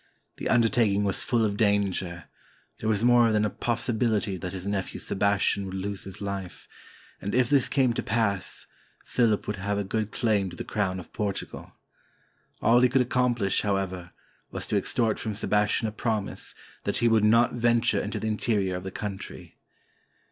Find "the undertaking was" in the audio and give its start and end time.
0.37-1.23